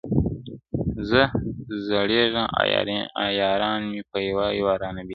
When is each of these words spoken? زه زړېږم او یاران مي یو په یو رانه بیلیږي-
زه 1.09 1.23
زړېږم 1.87 2.45
او 3.19 3.27
یاران 3.41 3.81
مي 3.91 3.95
یو 3.97 4.07
په 4.11 4.17
یو 4.25 4.37
رانه 4.81 5.01
بیلیږي- 5.05 5.09